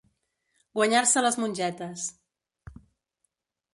Guanyar-se 0.77 1.23
les 1.25 1.37
mongetes. 1.43 2.07